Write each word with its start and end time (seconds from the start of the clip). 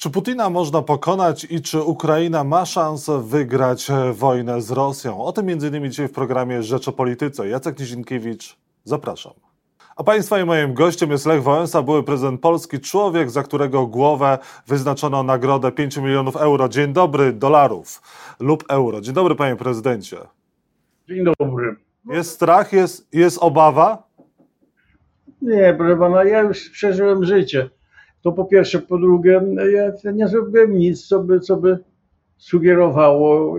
Czy 0.00 0.10
Putina 0.10 0.50
można 0.50 0.82
pokonać 0.82 1.44
i 1.44 1.62
czy 1.62 1.82
Ukraina 1.82 2.44
ma 2.44 2.66
szansę 2.66 3.22
wygrać 3.22 3.90
e, 3.90 4.12
wojnę 4.12 4.60
z 4.60 4.70
Rosją? 4.70 5.24
O 5.24 5.32
tym 5.32 5.48
m.in. 5.48 5.90
dzisiaj 5.90 6.08
w 6.08 6.12
programie 6.12 6.62
Rzecz 6.62 6.88
o 6.88 6.92
Polityce. 6.92 7.48
Jacek 7.48 7.78
Nizinkiewicz, 7.78 8.56
zapraszam. 8.84 9.32
A 9.96 10.04
Państwa 10.04 10.40
i 10.40 10.44
moim 10.44 10.74
gościem 10.74 11.10
jest 11.10 11.26
Lech 11.26 11.42
Wałęsa, 11.42 11.82
były 11.82 12.02
prezydent 12.02 12.40
Polski, 12.40 12.80
człowiek, 12.80 13.30
za 13.30 13.42
którego 13.42 13.86
głowę 13.86 14.38
wyznaczono 14.66 15.22
nagrodę 15.22 15.72
5 15.72 15.96
milionów 15.96 16.36
euro. 16.36 16.68
Dzień 16.68 16.92
dobry, 16.92 17.32
dolarów 17.32 18.02
lub 18.40 18.64
euro. 18.68 19.00
Dzień 19.00 19.14
dobry, 19.14 19.34
panie 19.34 19.56
prezydencie. 19.56 20.16
Dzień 21.08 21.24
dobry. 21.38 21.76
Jest 22.10 22.30
strach, 22.30 22.72
jest, 22.72 23.14
jest 23.14 23.38
obawa? 23.40 24.02
Nie, 25.42 25.74
proszę 25.78 25.96
pana, 25.96 26.24
ja 26.24 26.40
już 26.40 26.70
przeżyłem 26.70 27.24
życie. 27.24 27.70
To 28.22 28.32
po 28.32 28.44
pierwsze. 28.44 28.78
Po 28.78 28.98
drugie, 28.98 29.40
ja 30.02 30.10
nie 30.10 30.28
zrobiłem 30.28 30.78
nic, 30.78 31.06
co 31.06 31.20
by, 31.20 31.40
co 31.40 31.56
by 31.56 31.78
sugerowało 32.36 33.56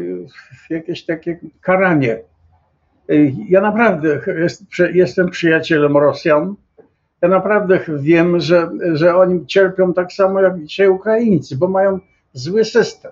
jakieś 0.69 1.05
takie 1.05 1.39
karanie. 1.61 2.19
Ja 3.49 3.61
naprawdę 3.61 4.21
jest, 4.39 4.63
jestem 4.93 5.29
przyjacielem 5.29 5.97
Rosjan. 5.97 6.55
Ja 7.21 7.29
naprawdę 7.29 7.79
wiem, 7.99 8.39
że, 8.39 8.71
że 8.93 9.15
oni 9.15 9.45
cierpią 9.45 9.93
tak 9.93 10.13
samo 10.13 10.41
jak 10.41 10.63
dzisiaj 10.63 10.87
Ukraińcy, 10.87 11.57
bo 11.57 11.67
mają 11.67 11.99
zły 12.33 12.65
system. 12.65 13.11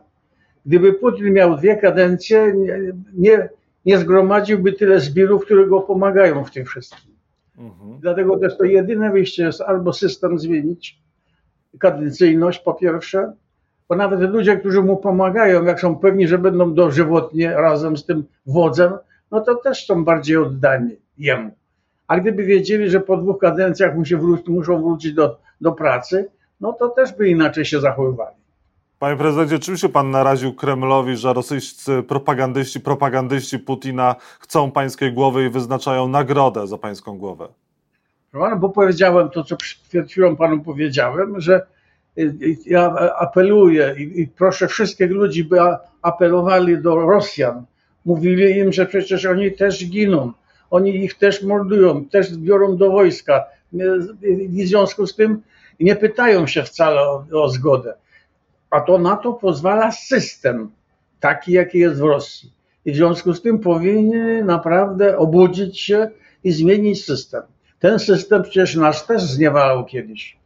Gdyby 0.66 0.94
Putin 0.94 1.34
miał 1.34 1.58
dwie 1.58 1.78
kadencje, 1.78 2.54
nie, 3.14 3.50
nie, 3.86 3.98
zgromadziłby 3.98 4.74
tyle 4.74 5.00
zbirów, 5.00 5.46
które 5.46 5.68
go 5.68 5.82
pomagają 5.82 6.44
w 6.44 6.52
tym 6.52 6.66
wszystkim. 6.66 7.16
Mhm. 7.58 8.00
Dlatego 8.00 8.40
też 8.40 8.58
to 8.58 8.64
jedyne 8.64 9.12
wyjście 9.12 9.44
jest 9.44 9.62
albo 9.62 9.94
system 9.94 10.40
zmienić, 10.40 11.00
kadencyjność 11.80 12.60
po 12.60 12.74
pierwsze, 12.74 13.34
bo 13.90 13.96
nawet 13.96 14.20
ludzie, 14.20 14.58
którzy 14.58 14.82
mu 14.82 14.98
pomagają, 14.98 15.64
jak 15.64 15.80
są 15.80 15.96
pewni, 15.96 16.28
że 16.28 16.38
będą 16.38 16.74
dożywotnie 16.74 17.54
razem 17.54 17.98
z 17.98 18.06
tym 18.06 18.24
wodzem, 18.46 18.94
no 19.32 19.42
to 19.42 19.56
też 19.56 19.86
są 19.86 20.06
bardziej 20.06 20.38
oddani 20.38 20.96
jemu. 21.18 21.52
A 22.08 22.20
gdyby 22.20 22.44
wiedzieli, 22.44 22.90
że 22.90 23.00
po 23.00 23.18
dwóch 23.18 23.40
kadencjach 23.40 23.96
musi 23.96 24.16
wrócić, 24.16 24.48
muszą 24.48 24.82
wrócić 24.82 25.14
do, 25.14 25.38
do 25.62 25.72
pracy, 25.72 26.30
no 26.62 26.74
to 26.74 26.90
też 26.90 27.14
by 27.14 27.30
inaczej 27.30 27.66
się 27.66 27.80
zachowywali. 27.80 28.36
Panie 29.00 29.18
prezydencie, 29.18 29.60
czym 29.60 29.78
się 29.78 29.90
pan 29.90 30.12
naraził 30.12 30.54
Kremlowi, 30.54 31.18
że 31.18 31.34
rosyjscy 31.34 32.04
propagandyści, 32.04 32.80
propagandyści 32.80 33.60
Putina 33.60 34.16
chcą 34.40 34.72
pańskiej 34.72 35.14
głowy 35.14 35.46
i 35.46 35.50
wyznaczają 35.50 36.08
nagrodę 36.08 36.68
za 36.68 36.78
pańską 36.78 37.18
głowę? 37.18 37.48
Bo 38.34 38.70
powiedziałem 38.70 39.30
to, 39.30 39.44
co 39.44 39.58
przed 39.90 40.12
chwilą 40.12 40.36
panu 40.36 40.64
powiedziałem, 40.64 41.42
że 41.42 41.62
y, 42.18 42.22
y, 42.22 42.58
ja 42.66 42.96
apeluję 43.20 43.96
i 43.98 44.28
proszę 44.28 44.68
wszystkich 44.68 45.12
ludzi, 45.12 45.44
by 45.44 45.60
apelowali 46.02 46.82
do 46.82 46.96
Rosjan. 46.96 47.66
Mówili 48.06 48.58
im, 48.58 48.74
że 48.74 48.86
przecież 48.86 49.26
oni 49.26 49.52
też 49.52 49.86
giną, 49.90 50.32
oni 50.72 50.96
ich 50.96 51.14
też 51.14 51.44
mordują, 51.44 52.06
też 52.06 52.38
biorą 52.38 52.78
do 52.78 52.92
wojska. 52.92 53.46
I 54.22 54.66
w 54.66 54.68
związku 54.68 55.08
z 55.08 55.16
tym 55.16 55.42
nie 55.80 55.96
pytają 55.96 56.48
się 56.48 56.64
wcale 56.64 57.02
o, 57.02 57.26
o 57.34 57.50
zgodę. 57.50 57.94
A 58.70 58.82
to 58.82 58.98
na 58.98 59.16
to 59.16 59.34
pozwala 59.34 59.92
system, 59.92 60.72
taki 61.20 61.52
jaki 61.52 61.80
jest 61.80 62.00
w 62.00 62.04
Rosji. 62.04 62.52
I 62.86 62.92
w 62.92 62.96
związku 62.96 63.34
z 63.34 63.42
tym 63.42 63.60
powinni 63.60 64.44
naprawdę 64.44 65.18
obudzić 65.18 65.80
się 65.80 66.10
i 66.44 66.52
zmienić 66.52 67.06
system. 67.06 67.42
Ten 67.80 68.00
system 68.00 68.44
przecież 68.44 68.76
nas 68.76 69.08
też 69.08 69.22
zniewalał 69.22 69.86
kiedyś. 69.86 70.40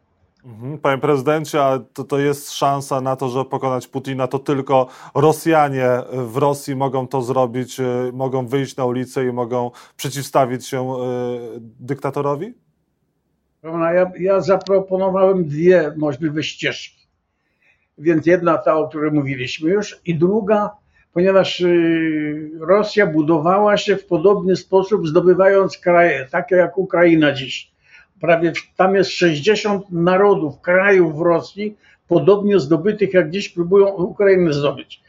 Mhm. 0.45 0.78
Panie 0.78 1.02
prezydencie, 1.02 1.64
a 1.64 1.80
to, 1.94 2.03
to 2.03 2.20
jest 2.20 2.52
szansa 2.52 3.02
na 3.02 3.16
to, 3.16 3.30
że 3.30 3.45
pokonać 3.45 3.88
Putina, 3.88 4.28
to 4.28 4.39
tylko 4.39 4.88
Rosjanie 5.16 5.89
w 6.11 6.38
Rosji 6.38 6.76
mogą 6.76 7.08
to 7.08 7.22
zrobić, 7.22 7.80
y, 7.80 8.11
mogą 8.14 8.48
wyjść 8.48 8.78
na 8.78 8.86
ulicę 8.86 9.26
i 9.26 9.31
mogą 9.31 9.72
przeciwstawić 9.98 10.67
się 10.67 10.93
y, 10.93 10.98
dyktatorowi? 11.60 12.54
Ja, 13.64 14.11
ja 14.20 14.42
zaproponowałem 14.42 15.45
dwie 15.45 15.93
możliwe 15.98 16.43
ścieżki. 16.43 17.08
Więc 17.98 18.26
jedna 18.26 18.58
ta, 18.58 18.76
o 18.76 18.88
której 18.88 19.11
mówiliśmy 19.11 19.70
już, 19.70 19.99
i 20.05 20.16
druga 20.16 20.70
ponieważ 21.13 21.61
y, 21.61 22.51
Rosja 22.59 23.07
budowała 23.07 23.77
się 23.77 23.95
w 23.95 24.05
podobny 24.05 24.55
sposób, 24.55 25.07
zdobywając 25.07 25.77
kraje, 25.77 26.27
takie 26.31 26.55
jak 26.55 26.77
Ukraina 26.77 27.33
dziś. 27.33 27.71
Prawie 28.21 28.53
tam 28.77 28.95
jest 28.95 29.09
60 29.09 29.91
narodów, 29.91 30.61
krajów 30.61 31.17
w 31.17 31.21
Rosji, 31.21 31.77
podobnie 32.07 32.59
zdobytych 32.59 33.13
jak 33.13 33.29
dziś 33.29 33.49
próbują 33.49 33.87
Ukrainę 33.87 34.53
zdobyć. 34.53 35.03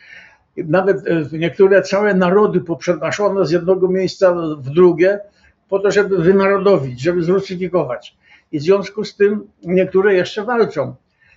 Nawet 0.57 1.07
y, 1.07 1.39
niektóre 1.39 1.83
całe 1.83 2.15
narody 2.15 2.61
poprzenoszone 2.61 3.47
z 3.47 3.51
jednego 3.51 3.89
miejsca 3.89 4.35
w 4.59 4.71
drugie, 4.71 5.21
po 5.69 5.79
to, 5.79 5.91
żeby 5.91 6.19
wynarodowić, 6.19 7.01
żeby 7.01 7.23
zrusyfikować. 7.23 8.17
I 8.53 8.59
w 8.59 8.63
związku 8.63 9.05
z 9.05 9.17
tym 9.17 9.47
niektóre 9.63 10.15
jeszcze 10.15 10.45
walczą. 10.45 10.95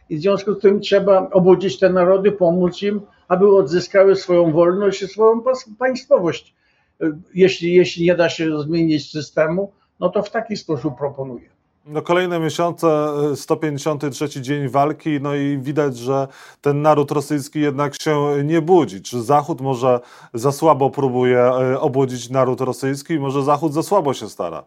I 0.09 0.17
w 0.17 0.22
związku 0.22 0.53
z 0.53 0.59
tym 0.59 0.79
trzeba 0.79 1.29
obudzić 1.29 1.79
te 1.79 1.89
narody, 1.89 2.31
pomóc 2.31 2.81
im, 2.84 3.01
aby 3.28 3.56
odzyskały 3.56 4.16
swoją 4.16 4.52
wolność 4.52 5.02
i 5.02 5.08
swoją 5.08 5.44
państwowość. 5.80 6.56
Jeśli, 7.34 7.74
jeśli 7.74 8.06
nie 8.06 8.16
da 8.16 8.30
się 8.30 8.62
zmienić 8.62 9.12
systemu, 9.12 9.72
no 10.00 10.10
to 10.10 10.24
w 10.24 10.30
taki 10.30 10.58
sposób 10.58 10.98
proponuję. 10.98 11.50
No 11.86 12.02
kolejne 12.02 12.40
miesiące, 12.40 12.88
153 13.36 14.42
dzień 14.42 14.70
walki, 14.70 15.20
no 15.22 15.36
i 15.36 15.58
widać, 15.62 15.98
że 15.98 16.28
ten 16.62 16.82
naród 16.82 17.12
rosyjski 17.12 17.62
jednak 17.62 18.02
się 18.02 18.44
nie 18.44 18.62
budzi. 18.62 19.02
Czy 19.02 19.22
Zachód 19.22 19.62
może 19.62 20.00
za 20.34 20.52
słabo 20.52 20.90
próbuje 20.90 21.40
e, 21.40 21.80
obudzić 21.80 22.30
naród 22.30 22.62
rosyjski, 22.62 23.20
może 23.20 23.44
Zachód 23.44 23.74
za 23.74 23.84
słabo 23.84 24.14
się 24.14 24.30
stara? 24.30 24.64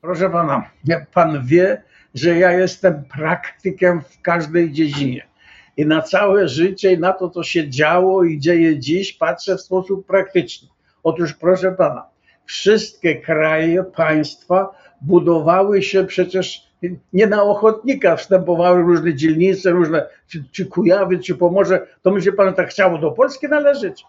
Proszę 0.00 0.30
pana, 0.30 0.70
pan 1.14 1.46
wie, 1.46 1.82
że 2.14 2.38
ja 2.38 2.52
jestem 2.52 3.04
praktykiem 3.04 4.00
w 4.00 4.22
każdej 4.22 4.72
dziedzinie 4.72 5.26
i 5.76 5.86
na 5.86 6.02
całe 6.02 6.48
życie 6.48 6.92
i 6.92 6.98
na 6.98 7.12
to, 7.12 7.30
co 7.30 7.42
się 7.42 7.68
działo 7.70 8.24
i 8.24 8.38
dzieje 8.38 8.78
dziś, 8.78 9.12
patrzę 9.12 9.56
w 9.56 9.60
sposób 9.60 10.06
praktyczny. 10.06 10.68
Otóż, 11.02 11.34
proszę 11.34 11.72
pana, 11.72 12.06
wszystkie 12.44 13.20
kraje, 13.20 13.84
państwa 13.84 14.70
budowały 15.00 15.82
się 15.82 16.04
przecież 16.04 16.66
nie 17.12 17.26
na 17.26 17.42
ochotnika 17.42 18.16
wstępowały 18.16 18.82
różne 18.82 19.14
dzielnice, 19.14 19.70
różne, 19.70 20.06
czy, 20.28 20.44
czy 20.52 20.66
Kujawy, 20.66 21.18
czy 21.18 21.34
Pomorze. 21.34 21.86
To 22.02 22.10
myśli 22.10 22.32
pan, 22.32 22.54
tak 22.54 22.68
chciało 22.68 22.98
do 22.98 23.10
Polski 23.10 23.48
należeć? 23.48 24.04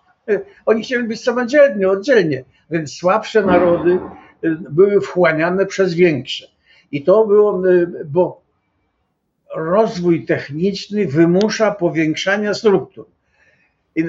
Oni 0.65 0.83
chcieli 0.83 1.03
być 1.03 1.23
samodzielnie, 1.23 1.89
oddzielnie. 1.89 2.43
Więc 2.71 2.93
słabsze 2.93 3.43
narody 3.43 3.99
y, 4.43 4.57
były 4.69 5.01
wchłaniane 5.01 5.65
przez 5.65 5.93
większe. 5.93 6.47
I 6.91 7.03
to 7.03 7.25
było, 7.25 7.67
y, 7.67 8.05
bo 8.05 8.41
rozwój 9.57 10.25
techniczny 10.25 11.05
wymusza 11.05 11.71
powiększania 11.71 12.53
struktur. 12.53 13.05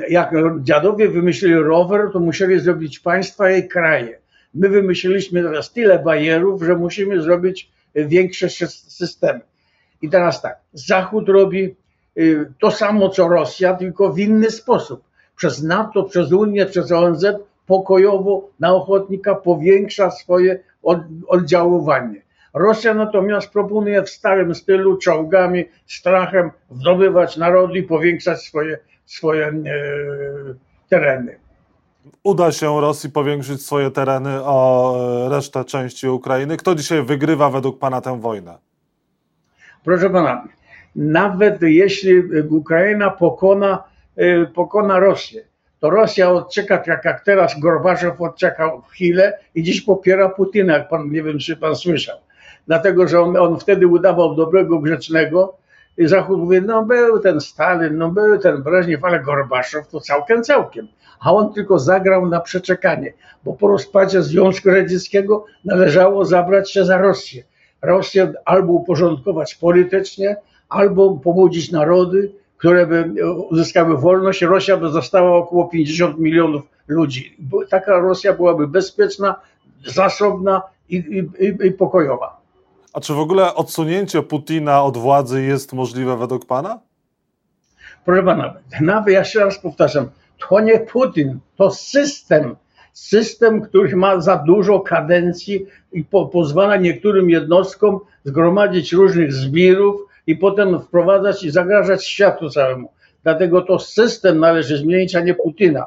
Jak 0.09 0.35
dziadowie 0.63 1.09
wymyślili 1.09 1.55
rower, 1.55 2.11
to 2.13 2.21
musieli 2.21 2.61
zrobić 2.61 2.99
państwa 2.99 3.51
i 3.51 3.69
kraje. 3.69 4.19
My 4.55 4.69
wymyśliliśmy 4.69 5.43
teraz 5.43 5.73
tyle 5.73 5.99
barierów, 5.99 6.63
że 6.63 6.77
musimy 6.77 7.23
zrobić 7.23 7.71
większe 7.95 8.49
systemy. 8.69 9.41
I 10.03 10.11
teraz 10.11 10.43
tak, 10.43 10.59
Zachód 10.73 11.29
robi 11.29 11.77
y, 12.19 12.53
to 12.61 12.71
samo 12.71 13.09
co 13.09 13.29
Rosja, 13.29 13.75
tylko 13.75 14.13
w 14.13 14.19
inny 14.19 14.51
sposób. 14.51 15.03
Przez 15.37 15.63
NATO, 15.63 16.05
przez 16.05 16.33
Unię, 16.33 16.67
przez 16.67 16.93
ONZ 16.93 17.27
pokojowo 17.67 18.49
na 18.61 18.75
ochotnika 18.75 19.35
powiększa 19.35 20.11
swoje 20.11 20.61
oddziaływanie. 21.29 22.23
Rosja 22.55 22.95
natomiast 22.95 23.53
proponuje 23.53 24.03
w 24.03 24.11
starym 24.11 24.55
stylu 24.55 24.97
czołgami, 24.97 25.65
strachem 25.87 26.51
zdobywać 26.71 27.37
narody 27.37 27.79
i 27.79 27.83
powiększać 27.83 28.41
swoje, 28.41 28.79
swoje 29.07 29.47
e, 29.47 29.53
tereny. 30.89 31.39
Uda 32.23 32.53
się 32.53 32.81
Rosji 32.81 33.11
powiększyć 33.11 33.63
swoje 33.63 33.91
tereny 33.91 34.45
o 34.45 34.97
e, 35.27 35.29
resztę 35.29 35.65
części 35.65 36.09
Ukrainy. 36.09 36.57
Kto 36.57 36.75
dzisiaj 36.75 37.03
wygrywa 37.03 37.51
według 37.51 37.79
Pana 37.79 38.01
tę 38.01 38.21
wojnę? 38.21 38.59
Proszę 39.85 40.11
Pana, 40.11 40.49
nawet 40.97 41.63
jeśli 41.63 42.23
Ukraina 42.51 43.11
pokona, 43.11 43.85
e, 44.17 44.47
pokona 44.47 45.01
Rosję, 45.01 45.43
to 45.81 45.91
Rosja 45.91 46.31
odczeka, 46.31 46.79
tak 46.79 47.05
jak 47.05 47.25
teraz 47.25 47.61
Gorbaczow 47.61 48.21
odczekał 48.21 48.83
chwilę 48.83 49.39
i 49.55 49.63
dziś 49.63 49.81
popiera 49.81 50.29
Putina, 50.29 50.73
jak 50.73 50.89
pan, 50.89 51.11
nie 51.11 51.23
wiem, 51.23 51.39
czy 51.39 51.57
pan 51.57 51.77
słyszał 51.77 52.17
dlatego 52.69 53.09
że 53.09 53.21
on, 53.21 53.37
on 53.37 53.59
wtedy 53.59 53.87
udawał 53.87 54.35
dobrego, 54.35 54.79
grzecznego. 54.79 55.57
I 55.99 56.07
Zachód 56.07 56.39
mówi, 56.39 56.63
no 56.63 56.85
był 56.85 57.19
ten 57.19 57.41
Stalin, 57.41 57.97
no 57.97 58.11
był 58.11 58.39
ten 58.39 58.63
Breżniew, 58.63 59.05
ale 59.05 59.21
Gorbaczow 59.21 59.89
to 59.89 60.01
całkiem, 60.01 60.43
całkiem. 60.43 60.89
A 61.21 61.33
on 61.33 61.53
tylko 61.53 61.79
zagrał 61.79 62.27
na 62.27 62.41
przeczekanie, 62.41 63.13
bo 63.45 63.53
po 63.53 63.69
rozpadzie 63.69 64.23
Związku 64.23 64.69
Radzieckiego 64.69 65.45
należało 65.65 66.25
zabrać 66.25 66.73
się 66.73 66.85
za 66.85 66.99
Rosję. 66.99 67.43
Rosję 67.83 68.33
albo 68.45 68.73
uporządkować 68.73 69.55
politycznie, 69.55 70.37
albo 70.69 71.17
pobudzić 71.17 71.73
narody, 71.73 72.33
które 72.57 72.87
by 72.87 73.25
uzyskały 73.51 73.99
wolność, 73.99 74.43
Rosja 74.43 74.77
by 74.77 74.89
została 74.89 75.37
około 75.37 75.69
50 75.69 76.19
milionów 76.19 76.63
ludzi. 76.89 77.37
Taka 77.71 77.99
Rosja 77.99 78.33
byłaby 78.33 78.69
bezpieczna, 78.69 79.41
zasobna 79.87 80.63
i, 80.89 80.97
i, 80.97 81.67
i 81.67 81.73
pokojowa. 81.73 82.38
A 82.99 83.01
czy 83.01 83.15
w 83.15 83.19
ogóle 83.19 83.55
odsunięcie 83.55 84.23
Putina 84.23 84.83
od 84.83 84.97
władzy 84.97 85.43
jest 85.43 85.73
możliwe 85.73 86.17
według 86.17 86.47
pana? 86.47 86.81
Proszę 88.05 88.23
pana, 88.23 88.55
nawet 88.81 89.15
jeszcze 89.15 89.41
raz 89.45 89.59
powtarzam, 89.59 90.11
to 90.49 90.61
nie 90.61 90.81
Putin, 90.81 91.39
to 91.57 91.71
system. 91.71 92.57
System, 92.93 93.61
który 93.61 93.97
ma 93.97 94.21
za 94.21 94.37
dużo 94.37 94.81
kadencji 94.81 95.67
i 95.93 96.05
po, 96.05 96.27
pozwala 96.27 96.77
niektórym 96.77 97.31
jednostkom 97.31 98.01
zgromadzić 98.25 98.93
różnych 98.93 99.33
zbirów 99.33 100.01
i 100.27 100.37
potem 100.37 100.81
wprowadzać 100.81 101.45
i 101.45 101.51
zagrażać 101.51 102.07
światu 102.07 102.51
całemu. 102.51 102.93
Dlatego 103.23 103.63
to 103.63 103.79
system 103.79 104.39
należy 104.39 104.79
zmienić, 104.79 105.15
a 105.15 105.21
nie 105.21 105.35
Putina. 105.35 105.87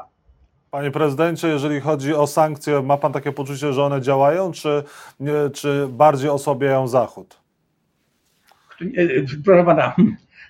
Panie 0.71 0.91
prezydencie, 0.91 1.47
jeżeli 1.47 1.79
chodzi 1.79 2.13
o 2.13 2.27
sankcje, 2.27 2.81
ma 2.81 2.97
pan 2.97 3.13
takie 3.13 3.31
poczucie, 3.31 3.73
że 3.73 3.83
one 3.83 4.01
działają, 4.01 4.51
czy, 4.51 4.83
czy 5.53 5.87
bardziej 5.89 6.29
osłabiają 6.29 6.87
Zachód? 6.87 7.37
Proszę 9.45 9.63
pana, 9.65 9.95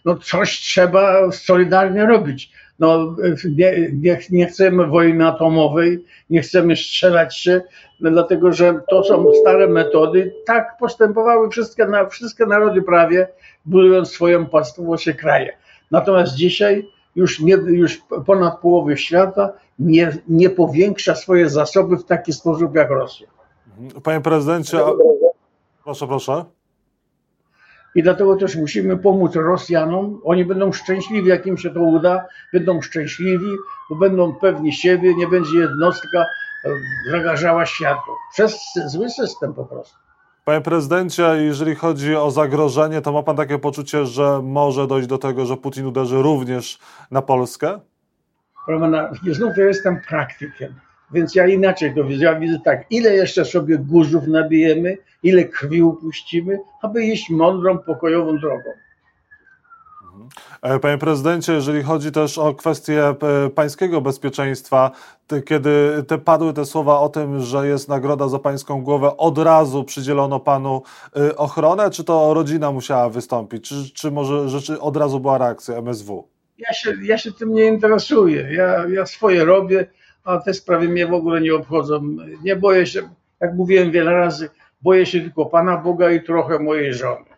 no 0.05 0.15
coś 0.15 0.59
trzeba 0.59 1.31
solidarnie 1.31 2.05
robić. 2.05 2.51
No, 2.79 3.15
nie, 3.55 3.89
nie, 3.93 4.19
nie 4.29 4.45
chcemy 4.45 4.87
wojny 4.87 5.27
atomowej, 5.27 6.05
nie 6.29 6.41
chcemy 6.41 6.75
strzelać 6.75 7.37
się, 7.37 7.61
dlatego 7.99 8.51
że 8.51 8.79
to 8.89 9.03
są 9.03 9.25
stare 9.41 9.67
metody. 9.67 10.33
Tak 10.45 10.77
postępowały 10.79 11.49
wszystkie, 11.49 11.87
wszystkie 12.09 12.45
narody 12.45 12.81
prawie, 12.81 13.27
budując 13.65 14.11
swoją 14.11 14.45
państwowość 14.45 15.09
kraje. 15.09 15.57
Natomiast 15.91 16.35
dzisiaj 16.35 16.87
już, 17.15 17.39
nie, 17.39 17.53
już 17.53 18.01
ponad 18.25 18.59
połowy 18.59 18.97
świata 18.97 19.53
nie, 19.79 20.17
nie 20.27 20.49
powiększa 20.49 21.15
swoje 21.15 21.49
zasoby 21.49 21.97
w 21.97 22.05
taki 22.05 22.33
sposób 22.33 22.75
jak 22.75 22.89
Rosja. 22.89 23.27
Panie 24.03 24.21
prezydencie, 24.21 24.85
a... 24.85 24.91
proszę, 25.83 26.07
proszę. 26.07 26.45
I 27.95 28.03
dlatego 28.03 28.35
też 28.35 28.55
musimy 28.55 28.97
pomóc 28.97 29.35
Rosjanom. 29.35 30.21
Oni 30.23 30.45
będą 30.45 30.71
szczęśliwi, 30.71 31.29
jak 31.29 31.45
im 31.45 31.57
się 31.57 31.69
to 31.69 31.81
uda. 31.81 32.25
Będą 32.53 32.81
szczęśliwi, 32.81 33.51
bo 33.89 33.95
będą 33.95 34.35
pewni 34.35 34.73
siebie, 34.73 35.15
nie 35.15 35.27
będzie 35.27 35.57
jednostka 35.57 36.25
e, 36.65 36.69
zagarzała 37.11 37.65
światu. 37.65 38.11
Przez 38.33 38.59
zły 38.85 39.09
system 39.09 39.53
po 39.53 39.65
prostu. 39.65 39.95
Panie 40.45 40.61
prezydencie, 40.61 41.23
jeżeli 41.23 41.75
chodzi 41.75 42.15
o 42.15 42.31
zagrożenie, 42.31 43.01
to 43.01 43.11
ma 43.11 43.23
pan 43.23 43.37
takie 43.37 43.59
poczucie, 43.59 44.05
że 44.05 44.41
może 44.43 44.87
dojść 44.87 45.07
do 45.07 45.17
tego, 45.17 45.45
że 45.45 45.57
Putin 45.57 45.85
uderzy 45.85 46.21
również 46.21 46.79
na 47.11 47.21
Polskę? 47.21 47.79
Prawda? 48.65 49.11
Znów 49.31 49.57
ja 49.57 49.65
jestem 49.65 50.01
praktykiem, 50.07 50.73
więc 51.13 51.35
ja 51.35 51.47
inaczej 51.47 51.95
to 51.95 52.03
widzę. 52.03 52.39
Widzę 52.39 52.59
tak, 52.65 52.85
ile 52.89 53.13
jeszcze 53.13 53.45
sobie 53.45 53.77
guzów 53.77 54.27
nabijemy, 54.27 54.97
ile 55.23 55.43
krwi 55.43 55.81
upuścimy, 55.81 56.59
aby 56.81 57.03
iść 57.03 57.29
mądrą, 57.29 57.77
pokojową 57.77 58.37
drogą. 58.37 58.69
E, 60.61 60.79
Panie 60.79 60.97
prezydencie, 60.97 61.53
jeżeli 61.53 61.83
chodzi 61.83 62.11
też 62.11 62.37
o 62.37 62.53
kwestię 62.53 63.03
e, 63.07 63.15
pańskiego 63.49 64.01
bezpieczeństwa, 64.01 64.91
kiedy 65.45 66.03
te 66.07 66.17
padły 66.17 66.53
te 66.53 66.65
słowa 66.65 66.99
o 66.99 67.09
tym, 67.09 67.39
że 67.39 67.67
jest 67.67 67.89
nagroda 67.89 68.27
za 68.27 68.39
pańską 68.39 68.83
głowę, 68.83 69.17
od 69.17 69.37
razu 69.37 69.83
przydzielono 69.83 70.39
panu 70.39 70.83
e, 71.15 71.35
ochronę, 71.35 71.89
czy 71.89 72.03
to 72.03 72.33
rodzina 72.33 72.71
musiała 72.71 73.09
wystąpić, 73.09 73.69
czy, 73.69 73.93
czy 73.93 74.11
może 74.11 74.49
rzeczy 74.49 74.79
od 74.79 74.97
razu 74.97 75.19
była 75.19 75.37
reakcja 75.37 75.75
MSW? 75.75 76.27
Ja 76.57 76.73
się, 76.73 76.93
ja 77.03 77.17
się 77.17 77.31
tym 77.31 77.53
nie 77.53 77.65
interesuję. 77.65 78.47
Ja, 78.51 78.87
ja 78.87 79.05
swoje 79.05 79.45
robię, 79.45 79.87
a 80.23 80.37
te 80.37 80.53
sprawy 80.53 80.89
mnie 80.89 81.07
w 81.07 81.13
ogóle 81.13 81.41
nie 81.41 81.55
obchodzą. 81.55 82.01
Nie 82.43 82.55
boję 82.55 82.85
się, 82.85 83.01
jak 83.39 83.53
mówiłem 83.53 83.91
wiele 83.91 84.11
razy, 84.11 84.49
boję 84.81 85.05
się 85.05 85.21
tylko 85.21 85.45
Pana 85.45 85.77
Boga 85.77 86.11
i 86.11 86.23
trochę 86.23 86.59
mojej 86.59 86.93
żony. 86.93 87.30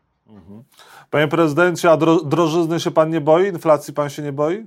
Panie 1.10 1.28
prezydencie, 1.28 1.92
a 1.92 1.98
dro, 1.98 2.24
drożyzny 2.24 2.80
się 2.80 2.92
pan 2.92 3.10
nie 3.10 3.22
boi? 3.22 3.48
Inflacji 3.48 3.94
pan 3.94 4.10
się 4.10 4.22
nie 4.22 4.32
boi? 4.32 4.66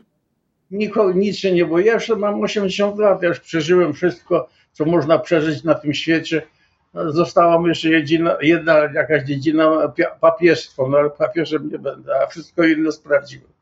Niko, 0.71 1.13
nic 1.13 1.37
się 1.37 1.53
nie 1.53 1.65
boję. 1.65 1.87
Ja 1.87 1.95
już 1.95 2.09
mam 2.09 2.43
80 2.43 2.99
lat, 2.99 3.23
ja 3.23 3.29
już 3.29 3.41
przeżyłem 3.41 3.93
wszystko, 3.93 4.49
co 4.73 4.85
można 4.85 5.19
przeżyć 5.19 5.65
na 5.65 5.75
tym 5.75 5.95
świecie. 5.95 6.43
Została 6.95 7.59
mi 7.61 7.69
jeszcze 7.69 7.89
jedyna, 7.89 8.37
jedna 8.43 8.79
jakaś 8.79 9.25
dziedzina, 9.25 9.93
papieżstwo, 10.21 10.89
no 10.89 10.99
ale 10.99 11.11
papieżem 11.11 11.71
nie 11.73 11.79
będę, 11.79 12.21
a 12.23 12.27
wszystko 12.27 12.65
inne 12.65 12.93
sprawdziłem. 12.93 13.56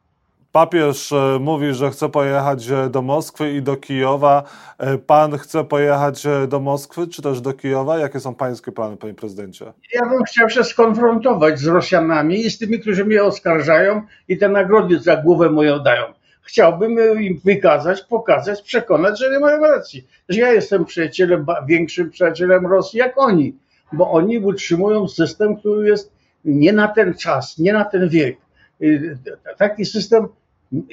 Papież 0.55 1.13
e, 1.13 1.39
mówi, 1.41 1.75
że 1.75 1.91
chce 1.91 2.09
pojechać 2.09 2.71
e, 2.71 2.91
do 2.91 3.03
Moskwy 3.03 3.53
i 3.53 3.63
do 3.63 3.77
Kijowa. 3.77 4.43
E, 4.79 4.99
Pan 4.99 5.39
chce 5.39 5.65
pojechać 5.65 6.25
do 6.49 6.61
Moskwy, 6.61 7.09
czy 7.09 7.23
też 7.23 7.41
do 7.41 7.53
Kijowa? 7.53 7.99
Jakie 7.99 8.21
są 8.21 8.35
pańskie 8.35 8.73
plany, 8.73 8.97
panie 8.97 9.15
prezydencie? 9.15 9.73
Ja 9.95 10.09
bym 10.09 10.25
chciał 10.25 10.51
się 10.51 10.65
skonfrontować 10.65 11.59
z 11.59 11.67
Rosjanami 11.67 12.47
i 12.47 12.51
z 12.51 12.59
tymi, 12.59 12.81
którzy 12.81 13.05
mnie 13.05 13.25
oskarżają 13.25 14.03
i 14.29 14.39
te 14.39 14.49
nagrody 14.49 14.99
za 15.01 15.17
głowę 15.17 15.51
moją 15.51 15.79
dają. 15.79 16.05
Chciałbym 16.43 17.21
im 17.23 17.41
wykazać, 17.45 18.03
pokazać, 18.03 18.63
przekonać, 18.63 19.19
że 19.19 19.31
nie 19.31 19.39
mają 19.39 19.61
racji. 19.61 20.07
Że 20.29 20.41
ja 20.41 20.53
jestem 20.53 20.85
przyjacielem, 20.85 21.47
większym 21.69 22.11
przyjacielem 22.11 22.67
Rosji 22.67 22.99
jak 22.99 23.19
oni, 23.19 23.57
bo 23.93 24.11
oni 24.11 24.39
utrzymują 24.39 25.09
system, 25.09 25.57
który 25.57 25.89
jest 25.89 26.13
nie 26.45 26.73
na 26.73 26.89
ten 26.89 27.15
czas, 27.15 27.59
nie 27.59 27.73
na 27.73 27.85
ten 27.85 28.09
wiek. 28.09 28.37
Y, 28.83 29.19
Taki 29.59 29.85
system 29.85 30.29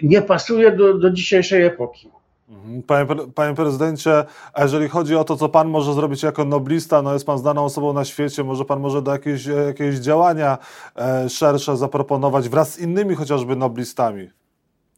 nie 0.04 0.22
pasuje 0.22 0.72
do, 0.72 0.94
do 0.94 1.12
dzisiejszej 1.12 1.64
epoki. 1.66 2.10
Mhm. 2.50 2.84
Panie, 2.84 3.06
panie 3.36 3.56
prezydencie, 3.56 4.24
a 4.54 4.64
jeżeli 4.64 4.90
chodzi 4.90 5.16
o 5.16 5.24
to, 5.24 5.36
co 5.36 5.50
pan 5.50 5.68
może 5.68 5.94
zrobić 5.94 6.24
jako 6.24 6.46
noblista, 6.46 7.02
no 7.02 7.14
jest 7.14 7.26
pan 7.26 7.38
znaną 7.38 7.66
osobą 7.66 7.94
na 7.94 8.06
świecie, 8.06 8.44
może 8.44 8.66
pan 8.66 8.80
może 8.80 9.02
do 9.02 9.12
jakiegoś, 9.12 9.48
e, 9.48 9.52
jakiegoś 9.52 9.96
działania 9.96 10.58
e, 10.96 11.30
szersze 11.30 11.78
zaproponować 11.78 12.50
wraz 12.50 12.74
z 12.74 12.80
innymi 12.80 13.16
chociażby 13.16 13.56
noblistami? 13.56 14.30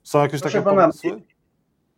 Są 0.03 0.21
jakieś 0.21 0.41
Proszę 0.41 0.57
takie 0.57 0.69
pana, 0.69 0.81
pomysły? 0.81 1.21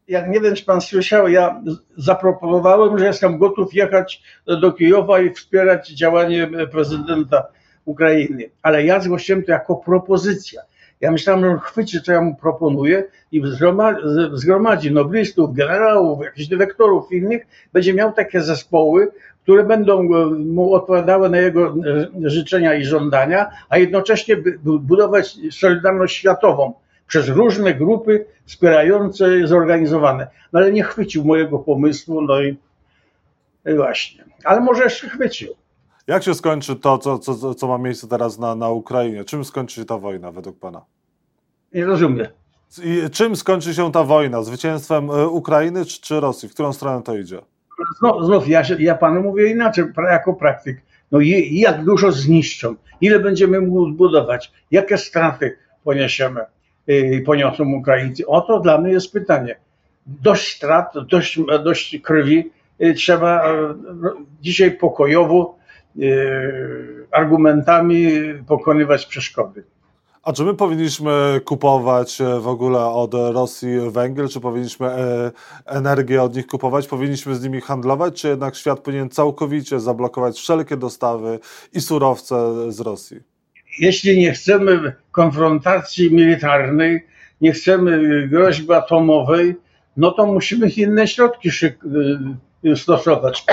jak 0.08 0.30
nie 0.30 0.40
wiem, 0.40 0.56
czy 0.56 0.66
pan 0.66 0.82
słyszał, 0.82 1.28
ja 1.28 1.62
zaproponowałem, 1.98 3.00
że 3.00 3.06
jestem 3.06 3.38
gotów 3.38 3.74
jechać 3.74 4.24
do 4.62 4.72
Kijowa 4.72 5.22
i 5.22 5.34
wspierać 5.34 5.90
działanie 5.90 6.50
prezydenta 6.72 7.48
Ukrainy. 7.86 8.50
Ale 8.62 8.86
ja 8.86 9.00
zgłosiłem 9.00 9.44
to 9.44 9.52
jako 9.52 9.76
propozycja. 9.76 10.62
Ja 11.02 11.12
myślałem, 11.12 11.44
że 11.44 11.50
on 11.50 11.60
chwyci, 11.60 12.02
co 12.02 12.12
ja 12.12 12.22
mu 12.22 12.36
proponuję 12.36 13.04
i 13.32 13.42
zgromadzi 14.34 14.92
noblistów, 14.92 15.54
generałów, 15.54 16.24
jakichś 16.26 16.48
dyrektorów 16.48 17.12
innych, 17.12 17.48
będzie 17.74 17.94
miał 17.94 18.14
takie 18.14 18.42
zespoły, 18.42 19.12
które 19.44 19.64
będą 19.64 20.00
e, 20.02 20.26
mu 20.26 20.74
odpowiadały 20.74 21.30
na 21.30 21.38
jego 21.38 21.68
e, 21.68 21.74
życzenia 22.30 22.74
i 22.74 22.86
żądania, 22.86 23.50
a 23.70 23.78
jednocześnie 23.78 24.38
budować 24.64 25.38
solidarność 25.52 26.16
światową 26.16 26.74
przez 27.08 27.28
różne 27.30 27.74
grupy 27.74 28.26
wspierające, 28.46 29.48
zorganizowane. 29.48 30.28
No 30.54 30.60
ale 30.60 30.72
nie 30.72 30.84
chwycił 30.84 31.26
mojego 31.26 31.60
pomysłu, 31.60 32.22
no 32.22 32.42
i 32.42 32.58
właśnie. 33.76 34.24
Ale 34.44 34.62
może 34.62 34.84
jeszcze 34.84 35.10
chwycił. 35.10 35.56
Jak 36.08 36.24
się 36.24 36.34
skończy 36.34 36.76
to, 36.76 36.98
co, 36.98 37.20
co, 37.20 37.56
co- 37.56 37.68
ma 37.68 37.78
miejsce 37.78 38.08
teraz 38.08 38.40
na, 38.40 38.56
na 38.56 38.70
Ukrainie? 38.70 39.24
Czym 39.24 39.46
skończy 39.46 39.76
się 39.76 39.86
ta 39.86 39.98
wojna 39.98 40.32
według 40.32 40.60
pana? 40.60 40.86
Nie 41.74 41.86
rozumiem. 41.86 42.28
I 42.84 43.10
czym 43.10 43.36
skończy 43.36 43.74
się 43.74 43.92
ta 43.92 44.04
wojna? 44.04 44.44
Zwycięstwem 44.44 45.10
e, 45.10 45.28
Ukrainy 45.28 45.86
czy, 45.86 46.02
czy 46.02 46.20
Rosji? 46.20 46.50
W 46.50 46.54
którą 46.54 46.74
stronę 46.74 47.04
to 47.04 47.18
idzie? 47.18 47.40
Znów, 48.00 48.26
znów 48.26 48.48
ja, 48.48 48.64
się, 48.64 48.76
ja 48.80 48.96
panu 48.96 49.22
mówię 49.22 49.52
inaczej, 49.52 49.86
jako 50.12 50.34
praktyk. 50.34 50.82
No 51.12 51.20
i 51.20 51.60
jak 51.60 51.86
dużo 51.86 52.12
zniszczą? 52.12 52.76
Ile 53.02 53.20
będziemy 53.20 53.62
mógł 53.62 53.92
budować? 53.92 54.52
Jakie 54.72 54.98
straty 54.98 55.58
poniesiemy, 55.84 56.42
yy, 56.88 57.22
poniosą 57.26 57.74
Ukraińcy? 57.74 58.28
Oto 58.28 58.60
dla 58.60 58.82
mnie 58.82 58.92
jest 58.92 59.14
pytanie. 59.14 59.56
Dość 60.06 60.56
strat, 60.56 60.94
dość, 61.10 61.40
dość 61.64 62.00
krwi. 62.02 62.52
Yy, 62.80 62.94
Trzeba 62.94 63.52
yy, 63.52 63.76
dzisiaj 64.42 64.72
pokojowo 64.72 65.56
argumentami 67.12 68.08
pokonywać 68.48 69.06
przeszkody. 69.06 69.64
A 70.24 70.34
czy 70.34 70.44
my 70.44 70.54
powinniśmy 70.54 71.42
kupować 71.46 72.22
e, 72.22 72.40
w 72.40 72.48
ogóle 72.48 72.80
od 72.80 73.14
Rosji 73.14 73.70
węgiel, 73.92 74.30
czy 74.30 74.40
powinniśmy 74.40 74.88
e, 74.88 75.32
energię 75.66 76.22
od 76.24 76.36
nich 76.36 76.48
kupować? 76.48 76.88
Powinniśmy 76.88 77.36
z 77.36 77.44
nimi 77.44 77.62
handlować, 77.62 78.22
czy 78.22 78.28
jednak 78.28 78.56
świat 78.56 78.80
powinien 78.80 79.10
całkowicie 79.10 79.80
zablokować 79.80 80.38
wszelkie 80.38 80.78
dostawy 80.78 81.40
i 81.74 81.82
surowce 81.82 82.54
z 82.72 82.80
Rosji? 82.80 83.20
jeśli 83.80 84.20
nie 84.20 84.32
chcemy 84.32 84.94
konfrontacji 85.12 86.14
militarnej, 86.14 87.06
nie 87.42 87.52
chcemy 87.52 88.28
groźby 88.28 88.74
atomowej, 88.74 89.56
no 89.98 90.12
to 90.12 90.26
musimy 90.26 90.70
inne 90.70 91.08
środki 91.08 91.50
stosować. 92.76 93.46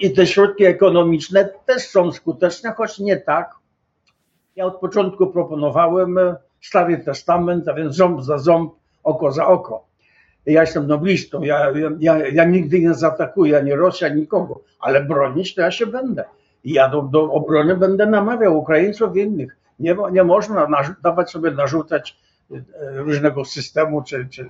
I 0.00 0.12
te 0.12 0.26
środki 0.26 0.64
ekonomiczne 0.64 1.48
też 1.66 1.82
są 1.82 2.12
skuteczne, 2.12 2.72
choć 2.72 2.98
nie 2.98 3.16
tak. 3.16 3.54
Ja 4.56 4.64
od 4.64 4.76
początku 4.80 5.26
proponowałem 5.26 6.18
Stary 6.60 6.98
Testament, 6.98 7.68
a 7.68 7.74
więc 7.74 7.96
ząb 7.96 8.22
za 8.22 8.38
ząb, 8.38 8.72
oko 9.04 9.32
za 9.32 9.46
oko. 9.46 9.84
Ja 10.46 10.60
jestem 10.60 10.86
noblistą, 10.86 11.42
ja, 11.42 11.72
ja, 12.00 12.18
ja 12.28 12.44
nigdy 12.44 12.80
nie 12.80 12.94
zaatakuję 12.94 13.58
ani 13.58 13.74
Rosji, 13.74 14.06
ani 14.06 14.20
nikogo, 14.20 14.60
ale 14.80 15.04
bronić 15.04 15.54
to 15.54 15.62
ja 15.62 15.70
się 15.70 15.86
będę. 15.86 16.24
Ja 16.64 16.88
do, 16.88 17.02
do 17.02 17.32
obrony 17.32 17.76
będę 17.76 18.06
namawiał 18.06 18.58
Ukraińców 18.58 19.16
i 19.16 19.20
innych. 19.20 19.56
Nie, 19.78 19.96
nie 20.12 20.24
można 20.24 20.66
narzu- 20.66 20.94
dawać 21.02 21.30
sobie 21.30 21.50
narzucać 21.50 22.18
e, 22.50 22.62
różnego 22.94 23.44
systemu 23.44 24.02
czy, 24.02 24.28
czy, 24.30 24.48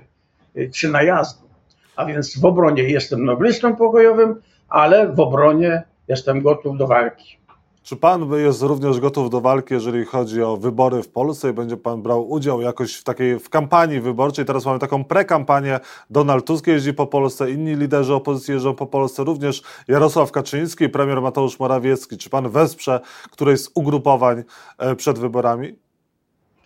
czy 0.74 0.88
najazdu. 0.88 1.48
A 1.96 2.04
więc 2.04 2.40
w 2.40 2.44
obronie 2.44 2.82
jestem 2.82 3.24
noblistą 3.24 3.76
pokojowym, 3.76 4.42
ale 4.72 5.12
w 5.12 5.20
obronie 5.20 5.82
jestem 6.08 6.42
gotów 6.42 6.78
do 6.78 6.86
walki. 6.86 7.38
Czy 7.82 7.96
pan 7.96 8.32
jest 8.32 8.62
również 8.62 9.00
gotów 9.00 9.30
do 9.30 9.40
walki, 9.40 9.74
jeżeli 9.74 10.04
chodzi 10.04 10.42
o 10.42 10.56
wybory 10.56 11.02
w 11.02 11.08
Polsce 11.08 11.50
i 11.50 11.52
będzie 11.52 11.76
pan 11.76 12.02
brał 12.02 12.30
udział 12.30 12.60
jakoś 12.60 12.96
w 12.96 13.04
takiej 13.04 13.38
w 13.38 13.48
kampanii 13.48 14.00
wyborczej? 14.00 14.44
Teraz 14.44 14.66
mamy 14.66 14.78
taką 14.78 15.04
prekampanię. 15.04 15.80
Donald 16.10 16.46
Tusk 16.46 16.66
jeździ 16.66 16.94
po 16.94 17.06
Polsce, 17.06 17.50
inni 17.50 17.76
liderzy 17.76 18.14
opozycji 18.14 18.54
jeżdżą 18.54 18.74
po 18.74 18.86
Polsce, 18.86 19.24
również 19.24 19.62
Jarosław 19.88 20.32
Kaczyński, 20.32 20.88
premier 20.88 21.22
Mateusz 21.22 21.60
Morawiecki. 21.60 22.18
Czy 22.18 22.30
pan 22.30 22.48
wesprze 22.48 23.00
któreś 23.30 23.60
z 23.60 23.70
ugrupowań 23.74 24.42
e, 24.78 24.96
przed 24.96 25.18
wyborami? 25.18 25.76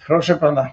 Proszę 0.07 0.37
pana, 0.37 0.71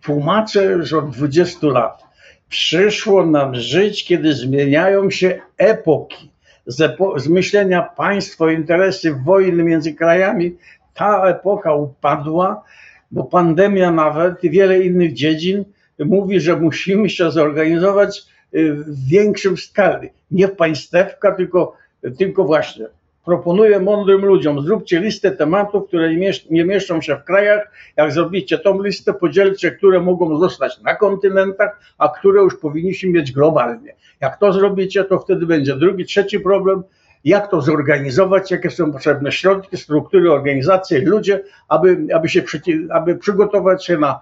tłumaczę 0.00 0.64
już 0.64 0.92
od 0.92 1.10
20 1.10 1.66
lat. 1.66 2.07
Przyszło 2.48 3.26
nam 3.26 3.54
żyć, 3.54 4.04
kiedy 4.04 4.32
zmieniają 4.34 5.10
się 5.10 5.40
epoki. 5.58 6.30
Z, 6.66 6.80
epo- 6.80 7.18
z 7.18 7.28
myślenia 7.28 7.82
państwo, 7.82 8.50
interesy, 8.50 9.14
wojny 9.24 9.64
między 9.64 9.94
krajami, 9.94 10.56
ta 10.94 11.28
epoka 11.28 11.74
upadła, 11.74 12.64
bo 13.10 13.24
pandemia 13.24 13.90
nawet 13.90 14.44
i 14.44 14.50
wiele 14.50 14.80
innych 14.80 15.12
dziedzin 15.12 15.64
mówi, 15.98 16.40
że 16.40 16.56
musimy 16.56 17.10
się 17.10 17.30
zorganizować 17.30 18.22
y, 18.54 18.74
w 18.74 19.08
większym 19.08 19.56
skali. 19.56 20.08
Nie 20.30 20.48
państewka, 20.48 21.32
tylko, 21.32 21.76
tylko 22.18 22.44
właśnie 22.44 22.86
proponuję 23.28 23.80
mądrym 23.80 24.24
ludziom, 24.24 24.62
zróbcie 24.62 25.00
listę 25.00 25.30
tematów, 25.30 25.88
które 25.88 26.10
nie 26.10 26.18
miesz- 26.18 26.50
nie 26.50 26.64
mieszczą 26.64 27.00
się 27.00 27.16
w 27.16 27.24
krajach. 27.24 27.70
Jak 27.96 28.12
zrobicie 28.12 28.58
tą 28.58 28.82
listę, 28.82 29.14
podzielcie, 29.14 29.70
które 29.70 30.00
mogą 30.00 30.38
zostać 30.38 30.80
na 30.80 30.94
kontynentach, 30.94 31.80
a 31.98 32.08
które 32.08 32.40
już 32.40 32.56
powinniśmy 32.56 33.10
mieć 33.10 33.32
globalnie. 33.32 33.94
Jak 34.20 34.38
to 34.38 34.52
zrobicie, 34.52 35.04
to 35.04 35.18
wtedy 35.18 35.46
będzie 35.46 35.76
drugi, 35.76 36.04
trzeci 36.04 36.40
problem. 36.40 36.82
Jak 37.24 37.50
to 37.50 37.60
zorganizować, 37.60 38.50
jakie 38.50 38.70
są 38.70 38.92
potrzebne 38.92 39.32
środki, 39.32 39.76
struktury, 39.76 40.32
organizacje, 40.32 41.00
ludzie, 41.00 41.40
aby, 41.68 41.98
aby, 42.14 42.28
się 42.28 42.42
aby 42.90 43.16
przygotować 43.16 43.86
się 43.86 43.98
na, 43.98 44.20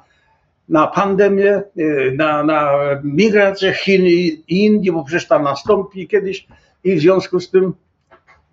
na 0.68 0.86
pandemię, 0.86 1.62
y, 1.78 2.14
na, 2.16 2.44
na 2.44 2.70
migrację 3.04 3.72
Chin 3.72 4.06
i 4.06 4.44
Indii, 4.48 4.92
bo 4.92 5.04
przecież 5.04 5.28
tam 5.28 5.42
nastąpi 5.42 6.08
kiedyś 6.08 6.46
i 6.84 6.96
w 6.96 7.00
związku 7.00 7.40
z 7.40 7.50
tym 7.50 7.72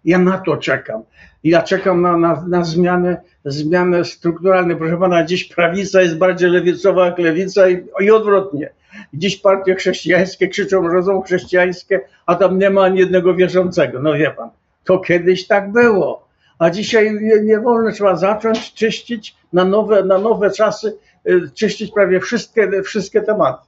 ja 0.06 0.20
na 0.20 0.38
to 0.38 0.58
czekam. 0.58 1.04
Ja 1.44 1.62
czekam 1.62 2.02
na, 2.02 2.18
na, 2.18 2.46
na 2.48 2.64
zmianę, 2.64 3.22
zmianę 3.46 4.06
strukturalną. 4.06 4.76
Proszę 4.76 4.98
pana, 4.98 5.26
dziś 5.26 5.44
prawica 5.44 6.02
jest 6.02 6.18
bardziej 6.18 6.50
lewicowa 6.50 7.06
jak 7.06 7.20
lewica 7.20 7.70
i, 7.70 7.86
i 8.00 8.12
odwrotnie. 8.12 8.70
Dziś 9.14 9.38
partie 9.38 9.76
chrześcijańskie 9.76 10.48
krzyczą, 10.48 10.92
że 10.92 11.04
są 11.04 11.22
chrześcijańskie, 11.22 12.02
a 12.26 12.36
tam 12.36 12.60
nie 12.60 12.70
ma 12.70 12.82
ani 12.82 13.00
jednego 13.00 13.36
wierzącego. 13.36 14.00
No 14.02 14.14
wie 14.14 14.32
pan, 14.32 14.50
to 14.84 15.00
kiedyś 15.00 15.48
tak 15.48 15.72
było. 15.72 16.28
A 16.60 16.70
dzisiaj 16.70 17.14
nie, 17.22 17.42
nie 17.42 17.60
wolno, 17.60 17.92
trzeba 17.92 18.16
zacząć 18.16 18.74
czyścić 18.74 19.36
na 19.54 19.66
nowe, 19.66 20.04
na 20.04 20.18
nowe 20.18 20.52
czasy, 20.52 20.98
y, 21.28 21.50
czyścić 21.54 21.92
prawie 21.92 22.20
wszystkie, 22.20 22.84
wszystkie 22.84 23.22
tematy. 23.22 23.68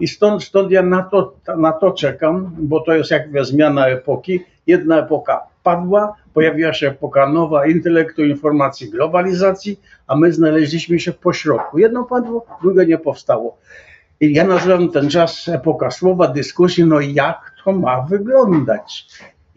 I 0.00 0.08
stąd, 0.08 0.44
stąd 0.44 0.70
ja 0.70 0.82
na 0.82 1.02
to, 1.02 1.34
na 1.56 1.72
to 1.72 1.92
czekam, 1.92 2.50
bo 2.58 2.80
to 2.80 2.94
jest 2.94 3.10
jakby 3.10 3.44
zmiana 3.44 3.86
epoki. 3.86 4.44
Jedna 4.66 4.98
epoka 4.98 5.40
padła, 5.62 6.14
pojawiła 6.34 6.72
się 6.72 6.88
epoka 6.88 7.28
nowa 7.28 7.66
intelektu, 7.66 8.24
informacji, 8.24 8.90
globalizacji, 8.90 9.80
a 10.06 10.16
my 10.16 10.32
znaleźliśmy 10.32 11.00
się 11.00 11.12
po 11.12 11.32
środku. 11.32 11.78
Jedno 11.78 12.04
padło, 12.04 12.46
drugie 12.62 12.86
nie 12.86 12.98
powstało. 12.98 13.58
I 14.20 14.34
ja 14.34 14.44
nazywam 14.44 14.90
ten 14.90 15.10
czas 15.10 15.48
epoka 15.48 15.90
słowa, 15.90 16.28
dyskusji, 16.28 16.84
no 16.84 17.00
jak 17.00 17.54
to 17.64 17.72
ma 17.72 18.02
wyglądać? 18.02 19.06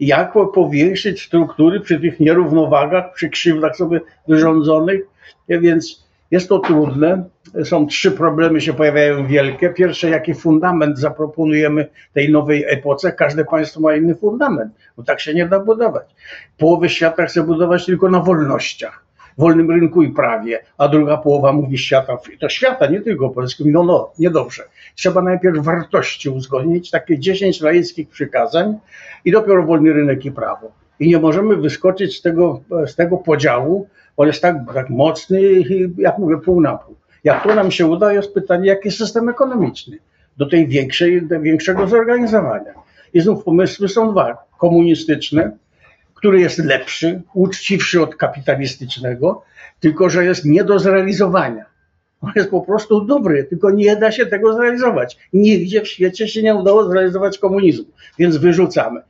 Jak 0.00 0.32
powiększyć 0.54 1.22
struktury 1.22 1.80
przy 1.80 2.00
tych 2.00 2.20
nierównowagach, 2.20 3.14
przy 3.14 3.28
krzywdach 3.28 3.76
sobie 3.76 4.00
wyrządzonych? 4.28 5.00
Ja 5.48 5.60
Więc 5.60 6.07
jest 6.30 6.48
to 6.48 6.58
trudne. 6.58 7.24
Są 7.64 7.86
trzy 7.86 8.10
problemy 8.10 8.60
się 8.60 8.72
pojawiają 8.72 9.26
wielkie. 9.26 9.70
Pierwsze, 9.70 10.10
jaki 10.10 10.34
fundament 10.34 10.98
zaproponujemy 10.98 11.88
tej 12.12 12.32
nowej 12.32 12.64
epoce? 12.68 13.12
Każde 13.12 13.44
państwo 13.44 13.80
ma 13.80 13.96
inny 13.96 14.14
fundament, 14.14 14.72
bo 14.96 15.02
tak 15.02 15.20
się 15.20 15.34
nie 15.34 15.46
da 15.46 15.60
budować. 15.60 16.14
Połowę 16.58 16.88
świata 16.88 17.26
chce 17.26 17.42
budować 17.42 17.86
tylko 17.86 18.10
na 18.10 18.20
wolnościach, 18.20 19.04
wolnym 19.38 19.70
rynku 19.70 20.02
i 20.02 20.10
prawie, 20.10 20.60
a 20.78 20.88
druga 20.88 21.16
połowa 21.16 21.52
mówi 21.52 21.78
świata, 21.78 22.18
to 22.40 22.48
świata, 22.48 22.86
nie 22.86 23.00
tylko 23.00 23.30
polskim, 23.30 23.72
no 23.72 23.84
no, 23.84 24.12
niedobrze. 24.18 24.62
Trzeba 24.94 25.22
najpierw 25.22 25.58
wartości 25.58 26.28
uzgodnić, 26.28 26.90
takie 26.90 27.18
10 27.18 27.60
laickich 27.60 28.08
przykazań 28.08 28.78
i 29.24 29.32
dopiero 29.32 29.62
wolny 29.62 29.92
rynek 29.92 30.24
i 30.24 30.32
prawo. 30.32 30.72
I 31.00 31.08
nie 31.08 31.18
możemy 31.18 31.56
wyskoczyć 31.56 32.18
z 32.18 32.22
tego, 32.22 32.60
z 32.86 32.94
tego 32.94 33.16
podziału, 33.16 33.88
on 34.16 34.26
jest 34.26 34.42
tak, 34.42 34.56
tak 34.74 34.90
mocny, 34.90 35.40
jak 35.98 36.18
mówię, 36.18 36.36
pół 36.38 36.60
na 36.60 36.76
pół. 36.76 36.94
Jak 37.24 37.42
to 37.42 37.54
nam 37.54 37.70
się 37.70 37.86
uda, 37.86 38.12
jest 38.12 38.34
pytanie, 38.34 38.68
jaki 38.68 38.90
system 38.90 39.28
ekonomiczny 39.28 39.98
do 40.36 40.46
tej 40.46 40.68
większej, 40.68 41.22
do 41.22 41.40
większego 41.40 41.86
zorganizowania. 41.88 42.72
I 43.14 43.20
znów 43.20 43.44
pomysły 43.44 43.88
są 43.88 44.12
dwa. 44.12 44.36
Komunistyczne, 44.58 45.56
który 46.14 46.40
jest 46.40 46.58
lepszy, 46.58 47.22
uczciwszy 47.34 48.02
od 48.02 48.16
kapitalistycznego, 48.16 49.42
tylko 49.80 50.08
że 50.08 50.24
jest 50.24 50.44
nie 50.44 50.64
do 50.64 50.78
zrealizowania. 50.78 51.64
On 52.20 52.32
jest 52.36 52.50
po 52.50 52.60
prostu 52.60 53.00
dobry, 53.04 53.44
tylko 53.44 53.70
nie 53.70 53.96
da 53.96 54.12
się 54.12 54.26
tego 54.26 54.54
zrealizować. 54.54 55.18
Nigdzie 55.32 55.80
w 55.80 55.88
świecie 55.88 56.28
się 56.28 56.42
nie 56.42 56.54
udało 56.54 56.90
zrealizować 56.90 57.38
komunizmu, 57.38 57.86
więc 58.18 58.36
wyrzucamy. 58.36 59.00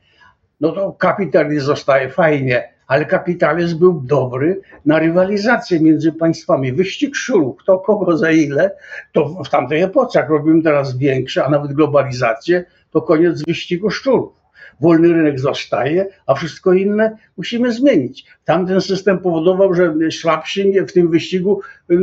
No 0.59 0.71
to 0.71 0.91
kapitalizm 0.91 1.65
zostaje 1.65 2.09
fajnie, 2.09 2.73
ale 2.87 3.05
kapitalizm 3.05 3.79
był 3.79 4.01
dobry 4.01 4.61
na 4.85 4.99
rywalizację 4.99 5.79
między 5.79 6.11
państwami. 6.11 6.73
Wyścig 6.73 7.15
szurów, 7.15 7.57
kto 7.57 7.79
kogo 7.79 8.17
za 8.17 8.31
ile, 8.31 8.71
to 9.11 9.43
w 9.43 9.49
tamtej 9.49 9.81
epoce, 9.81 10.19
jak 10.19 10.29
robimy 10.29 10.63
teraz 10.63 10.97
większe, 10.97 11.45
a 11.45 11.49
nawet 11.49 11.73
globalizację, 11.73 12.63
to 12.91 13.01
koniec 13.01 13.43
wyścigu 13.43 13.89
szczurów. 13.89 14.33
Wolny 14.81 15.13
rynek 15.13 15.39
zostaje, 15.39 16.07
a 16.27 16.33
wszystko 16.33 16.73
inne 16.73 17.17
musimy 17.37 17.71
zmienić. 17.71 18.25
Tamten 18.45 18.81
system 18.81 19.19
powodował, 19.19 19.73
że 19.73 19.93
słabsi 20.11 20.81
w 20.81 20.91
tym 20.91 21.11
wyścigu 21.11 21.61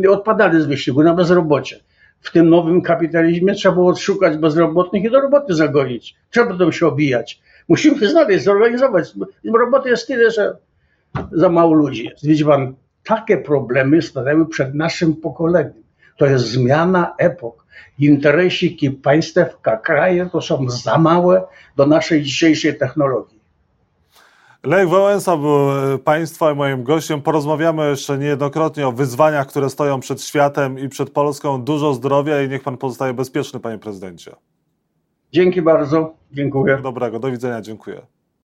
odpadali 0.08 0.60
z 0.60 0.66
wyścigu 0.66 1.02
na 1.02 1.14
bezrobocie. 1.14 1.76
W 2.20 2.32
tym 2.32 2.50
nowym 2.50 2.82
kapitalizmie 2.82 3.54
trzeba 3.54 3.74
było 3.74 3.90
odszukać 3.90 4.36
bezrobotnych 4.36 5.04
i 5.04 5.10
do 5.10 5.20
roboty 5.20 5.54
zagonić. 5.54 6.14
Trzeba 6.30 6.46
będą 6.46 6.72
się 6.72 6.86
obijać. 6.86 7.40
Musimy 7.68 8.08
znaleźć, 8.08 8.44
zorganizować. 8.44 9.12
Roboty 9.58 9.88
jest 9.88 10.06
tyle, 10.06 10.30
że 10.30 10.56
za 11.32 11.48
mało 11.48 11.74
ludzi 11.74 12.04
jest. 12.04 12.26
Widzi 12.26 12.44
pan, 12.44 12.74
takie 13.04 13.36
problemy 13.36 14.02
stanęły 14.02 14.46
przed 14.46 14.74
naszym 14.74 15.16
pokoleniem. 15.16 15.82
To 16.16 16.26
jest 16.26 16.44
zmiana 16.44 17.14
epok. 17.18 17.66
Interesiki 17.98 18.90
państewka, 18.90 19.76
kraje 19.76 20.28
to 20.32 20.40
są 20.40 20.70
za 20.70 20.98
małe 20.98 21.42
do 21.76 21.86
naszej 21.86 22.22
dzisiejszej 22.22 22.78
technologii. 22.78 23.36
Lech 24.62 24.88
Wałęsa 24.88 25.36
był 25.36 25.94
e, 25.94 25.98
Państwa 25.98 26.52
i 26.52 26.54
moim 26.54 26.82
gościem. 26.82 27.22
Porozmawiamy 27.22 27.90
jeszcze 27.90 28.18
niejednokrotnie 28.18 28.88
o 28.88 28.92
wyzwaniach, 28.92 29.46
które 29.46 29.70
stoją 29.70 30.00
przed 30.00 30.22
światem 30.22 30.78
i 30.78 30.88
przed 30.88 31.10
Polską. 31.10 31.62
Dużo 31.62 31.94
zdrowia 31.94 32.42
i 32.42 32.48
niech 32.48 32.62
Pan 32.62 32.76
pozostaje 32.76 33.14
bezpieczny, 33.14 33.60
Panie 33.60 33.78
Prezydencie. 33.78 34.36
Dzięki 35.32 35.62
bardzo. 35.62 36.14
Dziękuję. 36.32 36.78
Dobrego, 36.82 37.18
do 37.18 37.30
widzenia, 37.30 37.60
dziękuję. 37.60 38.02